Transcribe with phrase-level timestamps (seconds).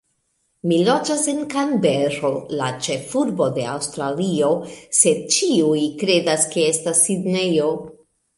[0.69, 4.49] Mi loĝas en Kanbero, la ĉefurbo de Aŭstralio,
[5.01, 7.71] sed ĉiuj kredas, ke estas Sidnejo!